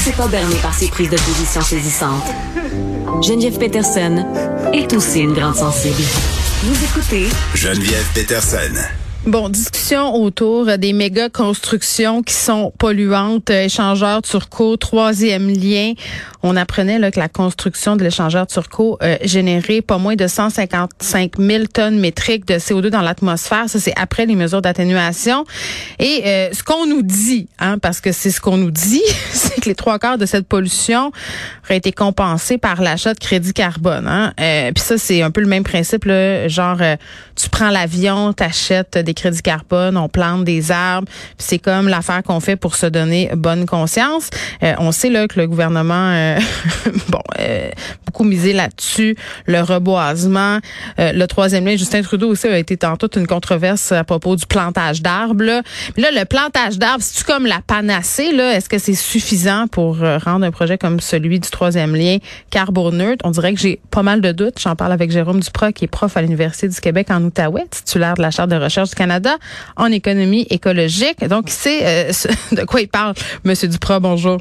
[0.00, 2.24] laissez pas berner par ses prises de position saisissantes.
[3.22, 4.24] Geneviève Peterson
[4.72, 6.02] est aussi une grande sensible.
[6.62, 8.99] Vous écoutez Geneviève Peterson.
[9.26, 15.92] Bon, discussion autour des méga constructions qui sont polluantes, échangeurs turco, troisième lien.
[16.42, 21.32] On apprenait là, que la construction de l'échangeur turco euh, générait pas moins de 155
[21.38, 23.68] 000 tonnes métriques de CO2 dans l'atmosphère.
[23.68, 25.44] Ça, c'est après les mesures d'atténuation.
[25.98, 29.02] Et euh, ce qu'on nous dit, hein, parce que c'est ce qu'on nous dit,
[29.32, 31.12] c'est que les trois quarts de cette pollution
[31.66, 34.06] auraient été compensés par l'achat de crédit carbone.
[34.08, 34.32] Hein.
[34.40, 36.06] Euh, Puis ça, c'est un peu le même principe.
[36.06, 36.96] Là, genre, euh,
[37.36, 41.08] tu prends l'avion, t'achètes des crédits carbone, on plante des arbres.
[41.38, 44.30] C'est comme l'affaire qu'on fait pour se donner bonne conscience.
[44.62, 46.38] Euh, on sait là que le gouvernement, euh,
[47.08, 47.70] bon, euh,
[48.06, 50.58] beaucoup misé là-dessus, le reboisement,
[50.98, 51.76] le troisième lien.
[51.76, 55.44] Justin Trudeau aussi a été toute une controverse à propos du plantage d'arbres.
[55.44, 55.62] Là.
[55.96, 58.32] Mais là, le plantage d'arbres, c'est-tu comme la panacée?
[58.32, 58.54] Là?
[58.54, 62.18] Est-ce que c'est suffisant pour rendre un projet comme celui du troisième lien
[62.50, 63.24] carboneutre?
[63.24, 64.58] On dirait que j'ai pas mal de doutes.
[64.60, 68.14] J'en parle avec Jérôme Duprat, qui est prof à l'Université du Québec en Outaouais, titulaire
[68.14, 69.38] de la Charte de recherche du Canada
[69.76, 71.26] en économie écologique.
[71.26, 72.12] Donc, c'est euh,
[72.52, 73.14] de quoi il parle.
[73.44, 74.38] Monsieur Duprat, bonjour.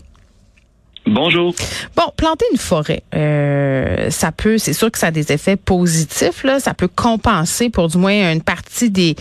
[1.05, 1.55] Bonjour.
[1.95, 6.43] Bon, planter une forêt, euh, ça peut, c'est sûr que ça a des effets positifs.
[6.43, 9.15] Là, ça peut compenser pour du moins une partie des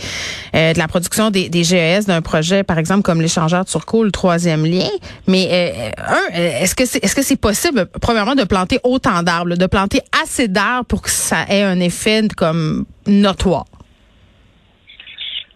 [0.55, 4.11] euh, de la production des, des GES d'un projet, par exemple comme l'échangeur Turco, le
[4.11, 4.89] troisième lien.
[5.25, 9.55] Mais euh, un, est-ce que c'est est-ce que c'est possible, premièrement, de planter autant d'arbres,
[9.55, 13.65] de planter assez d'arbres pour que ça ait un effet comme notoire?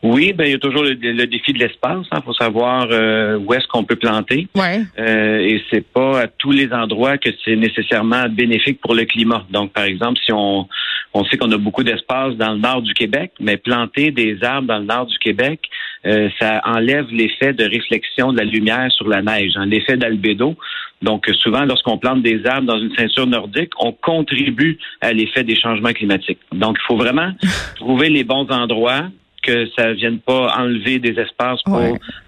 [0.04, 2.06] Oui, ben il y a toujours le, défi de l'espace.
[2.12, 4.48] Il hein, faut savoir euh, où est-ce qu'on peut planter.
[4.54, 4.82] Ouais.
[5.00, 9.46] Euh, et c'est pas à tous les endroits que c'est nécessairement bénéfique pour le climat.
[9.50, 10.68] Donc, par exemple, si on
[11.14, 14.68] on sait qu'on a beaucoup d'espace dans le nord du Québec, mais planter des arbres
[14.68, 15.62] dans le nord du Québec,
[16.06, 20.56] euh, ça enlève l'effet de réflexion de la lumière sur la neige, hein, l'effet d'albédo.
[21.02, 25.56] Donc, souvent, lorsqu'on plante des arbres dans une ceinture nordique, on contribue à l'effet des
[25.56, 26.40] changements climatiques.
[26.52, 27.32] Donc, il faut vraiment
[27.76, 29.10] trouver les bons endroits,
[29.44, 31.82] que ça vienne pas enlever des espaces pour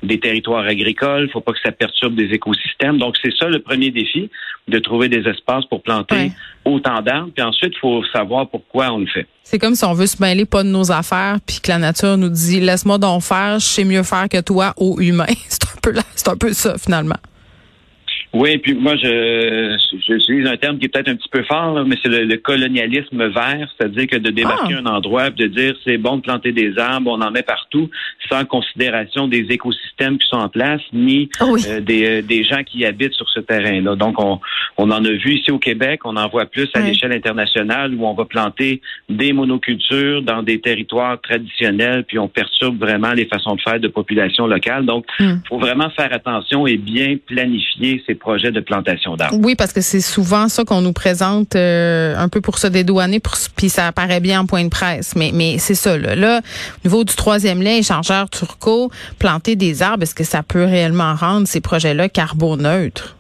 [0.04, 1.30] des territoires agricoles.
[1.32, 2.98] Faut pas que ça perturbe des écosystèmes.
[2.98, 4.30] Donc, c'est ça le premier défi,
[4.68, 6.32] de trouver des espaces pour planter
[6.64, 7.32] autant d'arbres.
[7.34, 9.28] Puis ensuite, il faut savoir pourquoi on le fait.
[9.44, 12.18] C'est comme si on veut se mêler pas de nos affaires, puis que la nature
[12.18, 15.26] nous dit laisse-moi donc faire, je sais mieux faire que toi, ô humain.
[15.50, 17.18] C'est un peu là, c'est un peu ça finalement.
[18.36, 21.96] Oui, puis moi, je j'utilise un terme qui est peut-être un petit peu fort, mais
[22.04, 24.82] c'est le, colonialisme vert, c'est-à-dire que de débarquer ah.
[24.82, 27.90] un endroit et de dire c'est bon de planter des arbres, on en met partout,
[28.30, 32.62] sans considération des écosystèmes qui sont en place, ni ah euh, des, euh, des gens
[32.66, 33.96] qui habitent sur ce terrain-là.
[33.96, 34.42] Donc, on,
[34.76, 38.06] on en a vu ici au Québec, on en voit plus à l'échelle internationale où
[38.06, 43.56] on va planter des monocultures dans des territoires traditionnels, puis on perturbe vraiment les façons
[43.56, 44.86] de faire de population locale.
[44.86, 45.42] Donc, il hmm.
[45.48, 49.38] faut vraiment faire attention et bien planifier ces projet de plantation d'arbres.
[49.40, 53.22] Oui, parce que c'est souvent ça qu'on nous présente euh, un peu pour se dédouaner,
[53.56, 55.16] puis ça apparaît bien en point de presse.
[55.16, 55.96] Mais, mais c'est ça.
[55.96, 56.16] Là.
[56.16, 56.42] là,
[56.84, 61.14] au niveau du troisième lien, échangeur turco, planter des arbres, est-ce que ça peut réellement
[61.14, 63.16] rendre ces projets-là carboneutres?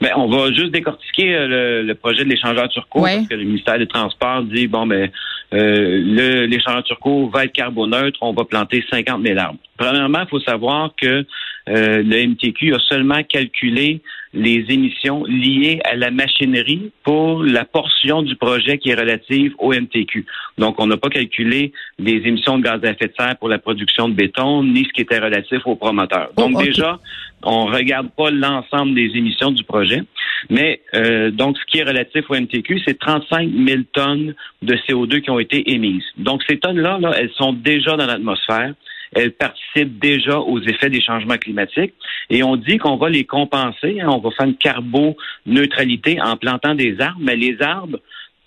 [0.00, 3.78] Ben, on va juste décortiquer euh, le, projet de l'échangeur turco parce que le ministère
[3.78, 5.08] des Transports dit bon ben
[5.54, 9.58] euh, l'échangeur turco va être carboneutre, on va planter 50 000 arbres.
[9.76, 11.24] Premièrement, il faut savoir que
[11.68, 14.02] euh, le MTQ a seulement calculé
[14.34, 19.72] les émissions liées à la machinerie pour la portion du projet qui est relative au
[19.72, 20.26] MTQ.
[20.58, 23.58] Donc, on n'a pas calculé les émissions de gaz à effet de serre pour la
[23.58, 26.30] production de béton, ni ce qui était relatif au promoteur.
[26.36, 26.98] Oh, donc, déjà,
[27.44, 30.02] on regarde pas l'ensemble des émissions du projet.
[30.50, 35.20] Mais euh, donc, ce qui est relatif au MTQ, c'est 35 000 tonnes de CO2
[35.20, 36.04] qui ont été émises.
[36.18, 38.74] Donc, ces tonnes-là, là, elles sont déjà dans l'atmosphère
[39.14, 41.94] elles participent déjà aux effets des changements climatiques.
[42.30, 46.74] Et on dit qu'on va les compenser, hein, on va faire une carboneutralité en plantant
[46.74, 47.98] des arbres, mais les arbres,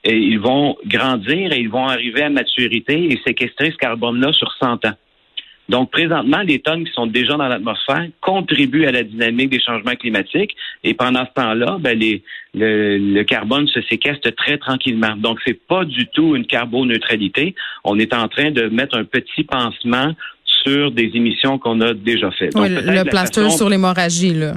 [0.03, 4.51] eh, ils vont grandir et ils vont arriver à maturité et séquestrer ce carbone-là sur
[4.59, 4.93] 100 ans.
[5.69, 9.95] Donc, présentement, les tonnes qui sont déjà dans l'atmosphère contribuent à la dynamique des changements
[9.95, 10.55] climatiques.
[10.83, 15.15] Et pendant ce temps-là, ben, les, le, le, carbone se séquestre très tranquillement.
[15.18, 17.53] Donc, c'est pas du tout une carboneutralité.
[17.83, 20.13] On est en train de mettre un petit pansement
[20.45, 22.53] sur des émissions qu'on a déjà faites.
[22.53, 24.53] Donc, le plaster sur l'hémorragie, là.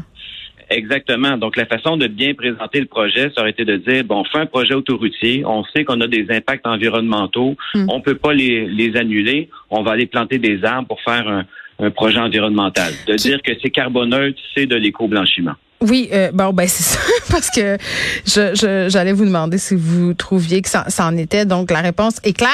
[0.71, 1.37] Exactement.
[1.37, 4.25] Donc, la façon de bien présenter le projet, ça aurait été de dire, bon, on
[4.25, 7.87] fait un projet autoroutier, on sait qu'on a des impacts environnementaux, hmm.
[7.89, 11.45] on peut pas les, les annuler, on va aller planter des arbres pour faire un,
[11.81, 12.93] un projet environnemental.
[13.07, 15.55] De dire que c'est carboneutre, c'est de l'éco-blanchiment.
[15.83, 16.99] Oui, euh, bon, ben c'est ça,
[17.31, 17.79] parce que
[18.27, 21.47] je, j'allais vous demander si vous trouviez que ça, en était.
[21.47, 22.51] Donc, la réponse est claire.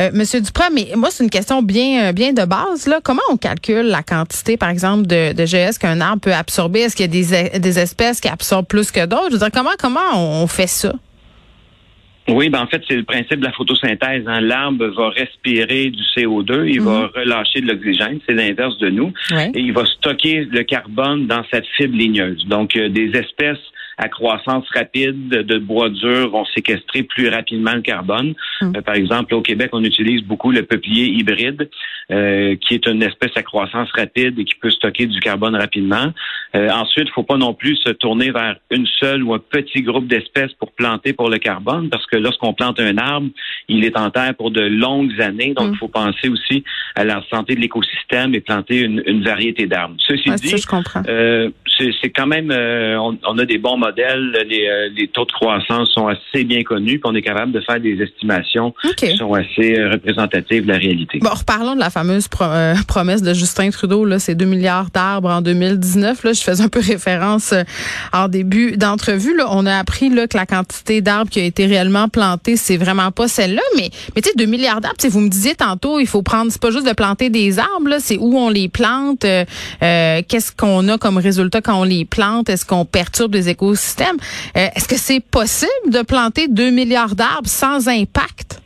[0.00, 2.86] Euh, Monsieur Duprat, mais moi, c'est une question bien, euh, bien de base.
[2.86, 3.00] Là.
[3.02, 6.80] Comment on calcule la quantité, par exemple, de, de GS qu'un arbre peut absorber?
[6.80, 9.26] Est-ce qu'il y a des, des espèces qui absorbent plus que d'autres?
[9.30, 10.92] Je veux dire, comment, comment on fait ça?
[12.28, 14.24] Oui, ben en fait, c'est le principe de la photosynthèse.
[14.26, 14.40] Hein.
[14.40, 17.10] L'arbre va respirer du CO2, il va mhm.
[17.14, 21.66] relâcher de l'oxygène, c'est l'inverse de nous, et il va stocker le carbone dans cette
[21.76, 22.44] fibre ligneuse.
[22.46, 23.58] Donc, euh, des espèces
[23.98, 28.34] à croissance rapide de bois dur vont séquestrer plus rapidement le carbone.
[28.60, 28.72] Hum.
[28.76, 31.68] Euh, par exemple, au Québec, on utilise beaucoup le peuplier hybride,
[32.12, 36.12] euh, qui est une espèce à croissance rapide et qui peut stocker du carbone rapidement.
[36.54, 39.82] Euh, ensuite, il faut pas non plus se tourner vers une seule ou un petit
[39.82, 43.28] groupe d'espèces pour planter pour le carbone, parce que lorsqu'on plante un arbre,
[43.68, 45.54] il est en terre pour de longues années.
[45.54, 45.72] Donc, hum.
[45.74, 46.62] il faut penser aussi
[46.94, 49.96] à la santé de l'écosystème et planter une, variété d'arbres.
[49.98, 50.54] Ceci dit,
[52.00, 56.44] c'est quand même, on, on, a des bons euh, les, taux de croissance sont assez
[56.44, 60.64] bien connus, puis on est capable de faire des estimations qui sont assez euh, représentatives
[60.64, 61.18] de la réalité.
[61.20, 65.30] Bon, reparlons de la fameuse euh, promesse de Justin Trudeau, là, c'est 2 milliards d'arbres
[65.30, 66.24] en 2019.
[66.24, 67.54] Là, je faisais un peu référence
[68.12, 69.36] en début d'entrevue.
[69.36, 72.76] Là, on a appris là, que la quantité d'arbres qui a été réellement plantée, c'est
[72.76, 76.06] vraiment pas celle-là, mais, mais tu sais, 2 milliards d'arbres, vous me disiez tantôt, il
[76.06, 79.20] faut prendre, c'est pas juste de planter des arbres, c'est où on les plante,
[79.80, 84.16] qu'est-ce qu'on a comme résultat quand on les plante, est-ce qu'on perturbe les écosystèmes système.
[84.56, 88.60] Euh, est-ce que c'est possible de planter 2 milliards d'arbres sans impact?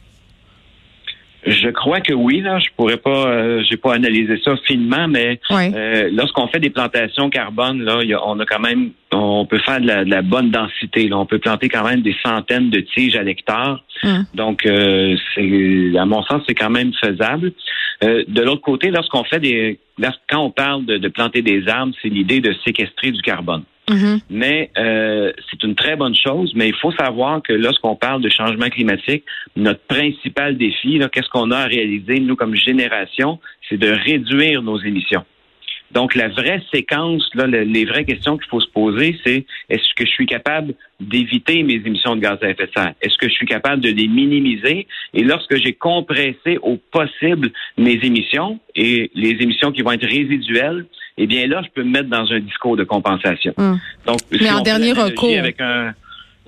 [1.45, 2.41] Je crois que oui.
[2.41, 6.71] Là, je pourrais pas, euh, j'ai pas analysé ça finement, mais euh, lorsqu'on fait des
[6.71, 11.09] plantations carbone, là, on a quand même, on peut faire de la, bonne densité.
[11.09, 11.19] Là.
[11.19, 13.85] On peut planter quand même des centaines de tiges à l'hectare.
[14.03, 14.25] Hum.
[14.35, 17.53] Donc, c'est, à mon sens, c'est quand même faisable.
[18.03, 19.79] de l'autre côté, lorsqu'on fait des,
[20.29, 23.65] quand on parle de planter des arbres, c'est l'idée de séquestrer du carbone.
[24.31, 28.29] Mais euh, c'est une très bonne chose, mais il faut savoir que lorsqu'on parle de
[28.29, 29.25] changement climatique,
[29.57, 33.39] notre principal défi, qu'est-ce qu'on a à réaliser, nous, comme génération,
[33.69, 35.25] c'est de réduire nos émissions.
[35.93, 40.07] Donc, la vraie séquence, là, les vraies questions qu'il faut se poser, c'est est-ce que
[40.07, 42.95] je suis capable d'éviter mes émissions de gaz à effet de serre?
[43.03, 44.87] Est-ce que je suis capable de les minimiser?
[45.13, 50.87] Et lorsque j'ai compressé au possible mes émissions et les émissions qui vont être résiduelles,
[51.19, 53.53] eh bien là, je peux me mettre dans un discours de compensation.
[53.59, 53.79] Hum.
[54.07, 55.39] Donc, Mais en dernier recours.
[55.39, 55.93] Avec un,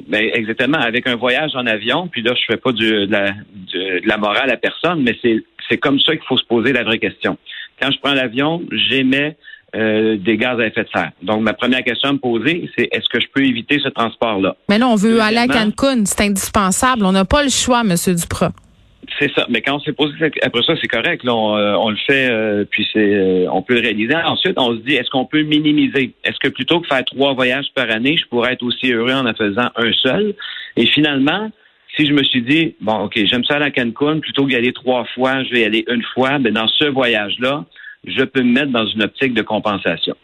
[0.09, 3.31] ben, exactement, avec un voyage en avion, puis là, je fais pas du, de, la,
[3.31, 6.99] de, la morale à personne, mais c'est comme ça qu'il faut se poser la vraie
[6.99, 7.39] question.
[7.81, 9.37] Quand je prends l'avion, j'émets
[9.75, 11.11] euh, des gaz à effet de serre.
[11.23, 14.57] Donc, ma première question à me poser, c'est est-ce que je peux éviter ce transport-là?
[14.69, 17.05] Mais là, on veut aller à Cancun, c'est indispensable.
[17.05, 17.95] On n'a pas le choix, M.
[18.15, 18.53] Duprat.
[19.19, 19.47] C'est ça.
[19.49, 21.25] Mais quand on s'est posé après ça, c'est correct.
[21.25, 24.15] Là, on, euh, le fait, euh, puis c'est, euh, on peut le réaliser.
[24.15, 26.15] Ensuite, on se dit, est-ce qu'on peut minimiser?
[26.25, 29.27] Est-ce que plutôt que faire trois voyages par année, je pourrais être aussi heureux en
[29.27, 30.35] en faisant un seul?
[30.77, 31.51] Et finalement,
[31.97, 35.05] si je me suis dit, bon, ok, j'aime ça à Cancun, plutôt qu'y aller trois
[35.15, 36.39] fois, je vais y aller une fois.
[36.39, 37.65] Ben dans ce voyage-là,
[38.05, 40.17] je peux me mettre dans une optique de compensation.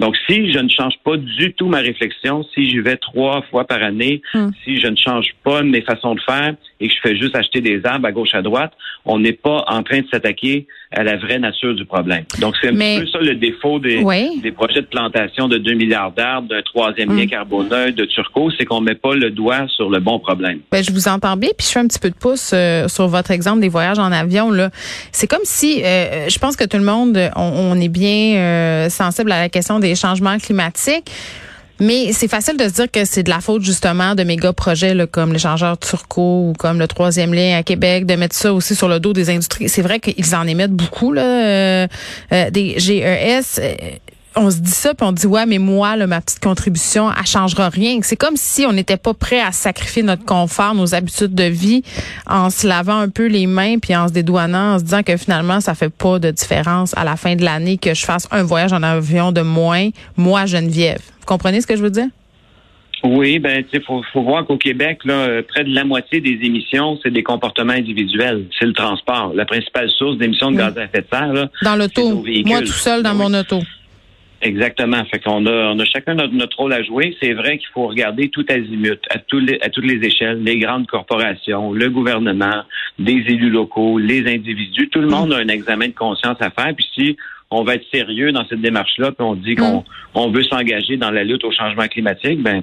[0.00, 3.64] Donc, si je ne change pas du tout ma réflexion, si je vais trois fois
[3.64, 4.50] par année, hum.
[4.64, 7.60] si je ne change pas mes façons de faire et que je fais juste acheter
[7.60, 8.72] des arbres à gauche à droite,
[9.04, 12.24] on n'est pas en train de s'attaquer à la vraie nature du problème.
[12.40, 14.02] Donc, c'est un peu ça le défaut des,
[14.42, 17.28] des projets de plantation de 2 milliards d'arbres, d'un troisième lien hum.
[17.28, 20.60] carboneux, de Turco, c'est qu'on met pas le doigt sur le bon problème.
[20.72, 23.06] Ben, je vous entends bien, puis je fais un petit peu de pouce euh, sur
[23.06, 24.50] votre exemple des voyages en avion.
[24.50, 24.70] Là,
[25.12, 29.30] C'est comme si, euh, je pense que tout le monde, on, est bien euh, sensible
[29.32, 31.10] à la question des changements climatiques.
[31.80, 34.92] Mais c'est facile de se dire que c'est de la faute justement de méga projets
[34.92, 38.74] là, comme l'échangeur turco ou comme le troisième lien à Québec, de mettre ça aussi
[38.74, 39.70] sur le dos des industries.
[39.70, 41.86] C'est vrai qu'ils en émettent beaucoup là, euh,
[42.32, 43.60] euh, des GES
[44.36, 47.26] on se dit ça, puis on dit ouais, mais moi, là, ma petite contribution, elle
[47.26, 47.98] changera rien.
[48.02, 51.82] C'est comme si on n'était pas prêt à sacrifier notre confort, nos habitudes de vie,
[52.26, 55.16] en se lavant un peu les mains, puis en se dédouanant, en se disant que
[55.16, 58.42] finalement, ça fait pas de différence à la fin de l'année que je fasse un
[58.42, 61.02] voyage en avion de moins, moi, Geneviève.
[61.20, 62.08] Vous comprenez ce que je veux dire?
[63.02, 66.38] Oui, ben il faut, faut voir qu'au Québec, là, euh, près de la moitié des
[66.42, 68.44] émissions, c'est des comportements individuels.
[68.58, 69.32] C'est le transport.
[69.34, 71.32] La principale source d'émissions de gaz à effet de serre.
[71.32, 72.22] Là, dans l'auto.
[72.44, 73.60] Moi tout seul dans mon auto.
[74.42, 75.04] Exactement.
[75.04, 77.14] Fait qu'on a, on a chacun notre, rôle à jouer.
[77.20, 79.18] C'est vrai qu'il faut regarder tout azimut, à, à
[79.68, 82.62] toutes les échelles, les grandes corporations, le gouvernement,
[82.98, 84.88] des élus locaux, les individus.
[84.88, 86.74] Tout le monde a un examen de conscience à faire.
[86.74, 87.16] Puis si
[87.50, 89.84] on va être sérieux dans cette démarche-là, puis on dit qu'on mm.
[90.14, 92.62] on veut s'engager dans la lutte au changement climatique, ben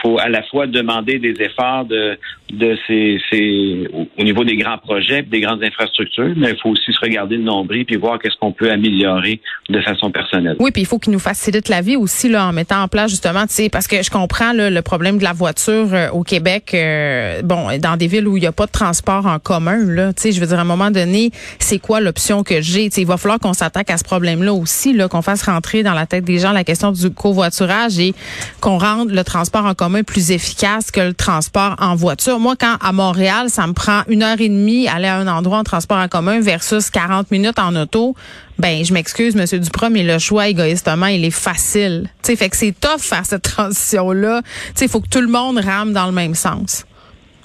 [0.00, 2.18] faut à la fois demander des efforts de
[2.50, 6.92] de ces, ces au niveau des grands projets, des grandes infrastructures, mais il faut aussi
[6.92, 10.56] se regarder le nombril puis voir qu'est-ce qu'on peut améliorer de façon personnelle.
[10.58, 13.10] Oui, puis il faut qu'il nous facilite la vie aussi là en mettant en place
[13.10, 16.22] justement, tu sais, parce que je comprends là, le problème de la voiture euh, au
[16.22, 16.70] Québec.
[16.72, 20.12] Euh, bon, dans des villes où il n'y a pas de transport en commun, là,
[20.14, 22.88] tu sais, je veux dire à un moment donné, c'est quoi l'option que j'ai?
[22.96, 26.06] Il va falloir qu'on s'attaque à ce problème-là aussi, là, qu'on fasse rentrer dans la
[26.06, 28.14] tête des gens la question du covoiturage et
[28.60, 32.38] qu'on rende le transport en commun plus efficace que le transport en voiture.
[32.38, 35.58] Moi, quand à Montréal, ça me prend une heure et demie aller à un endroit
[35.58, 38.14] en transport en commun versus 40 minutes en auto,
[38.58, 42.10] ben je m'excuse, Monsieur Duprat, mais le choix égoïstement, il est facile.
[42.22, 44.42] Tu sais, fait que c'est tough faire cette transition-là.
[44.42, 46.84] Tu sais, il faut que tout le monde rame dans le même sens.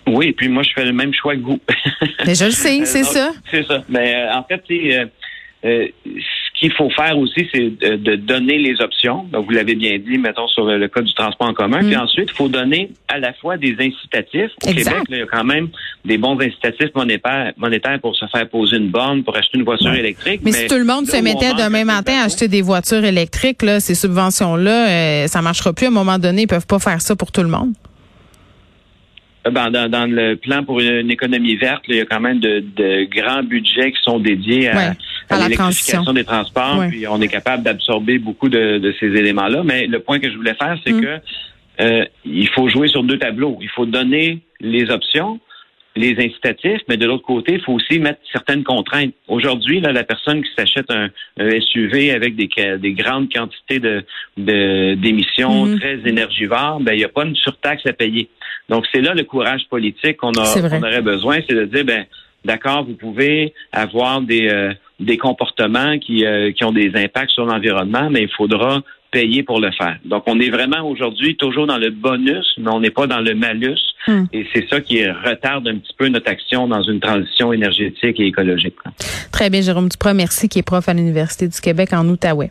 [0.08, 1.60] Oui, puis moi, je fais le même choix que vous.
[2.26, 3.32] mais je le sais, c'est ça.
[3.50, 3.84] C'est ça.
[3.88, 5.06] Mais euh, en fait, euh,
[5.66, 5.88] euh,
[6.64, 9.26] qu'il faut faire aussi, c'est de, donner les options.
[9.34, 11.80] Donc, vous l'avez bien dit, mettons, sur le code du transport en commun.
[11.80, 12.00] Puis mm.
[12.00, 14.52] ensuite, il faut donner à la fois des incitatifs.
[14.64, 15.68] Au Québec, il y a quand même
[16.06, 19.94] des bons incitatifs monétaires, monétaires pour se faire poser une borne, pour acheter une voiture
[19.94, 20.40] électrique.
[20.46, 23.82] Mais, si tout le monde se mettait demain matin à acheter des voitures électriques, là,
[23.82, 25.88] ces subventions-là, euh, ça marchera plus.
[25.88, 27.74] À un moment donné, ils peuvent pas faire ça pour tout le monde.
[29.46, 33.04] Euh, ben, dans, le plan pour une, économie verte, il y a quand même de,
[33.06, 34.94] grands budgets qui sont dédiés à,
[35.32, 36.84] l'électrification des transports.
[36.90, 39.64] Puis on est capable d'absorber beaucoup de, ces éléments-là.
[39.64, 41.02] Mais le point que je voulais faire, c'est mm.
[41.02, 41.20] que
[41.82, 43.58] euh, il faut jouer sur deux tableaux.
[43.62, 45.40] Il faut donner les options,
[45.96, 49.14] les incitatifs, mais de l'autre côté, il faut aussi mettre certaines contraintes.
[49.28, 54.04] Aujourd'hui, là, la personne qui s'achète un, SUV avec des, des grandes quantités de
[54.38, 55.80] d'émissions mm.
[55.80, 58.30] très énergivores, ben il n'y a pas une surtaxe à payer.
[58.70, 62.06] Donc, c'est là le courage politique qu'on aurait besoin, c'est de dire, ben,
[62.46, 67.46] d'accord, vous pouvez avoir des, euh, des comportements qui, euh, qui ont des impacts sur
[67.46, 68.82] l'environnement, mais il faudra
[69.12, 69.98] payer pour le faire.
[70.06, 73.36] Donc, on est vraiment aujourd'hui toujours dans le bonus, mais on n'est pas dans le
[73.36, 73.80] malus.
[74.08, 74.24] Hmm.
[74.34, 78.26] Et c'est ça qui retarde un petit peu notre action dans une transition énergétique et
[78.26, 78.76] écologique.
[79.32, 82.50] Très bien, Jérôme Duprat, merci, qui est prof à l'Université du Québec en Outaouais.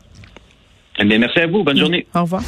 [0.98, 1.64] Eh bien, merci à vous.
[1.64, 2.06] Bonne journée.
[2.14, 2.42] Au revoir.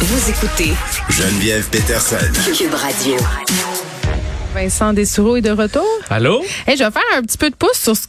[0.00, 0.72] Vous écoutez
[1.10, 2.16] Geneviève Peterson.
[2.56, 3.77] Cube Radio.
[4.54, 5.84] Vincent Dessoureau est de retour.
[6.10, 6.42] Allô?
[6.66, 8.06] Hey, je vais faire un petit peu de pouce sur ce que